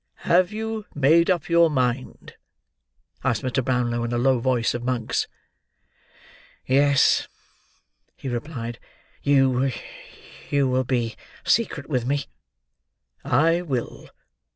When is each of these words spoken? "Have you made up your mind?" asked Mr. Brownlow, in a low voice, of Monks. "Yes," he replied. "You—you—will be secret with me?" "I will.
"Have 0.25 0.51
you 0.51 0.87
made 0.95 1.29
up 1.29 1.47
your 1.47 1.69
mind?" 1.69 2.33
asked 3.23 3.43
Mr. 3.43 3.63
Brownlow, 3.63 4.03
in 4.03 4.11
a 4.11 4.17
low 4.17 4.39
voice, 4.39 4.73
of 4.73 4.81
Monks. 4.83 5.27
"Yes," 6.65 7.27
he 8.15 8.27
replied. 8.27 8.79
"You—you—will 9.21 9.75
be 10.85 11.15
secret 11.45 11.87
with 11.87 12.07
me?" 12.07 12.25
"I 13.23 13.61
will. 13.61 14.09